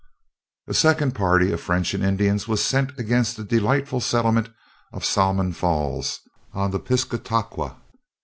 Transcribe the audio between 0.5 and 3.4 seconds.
A second party of French and Indians was sent against